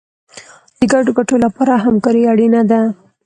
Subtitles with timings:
[0.77, 2.81] د ګډو ګټو لپاره همکاري اړینه ده.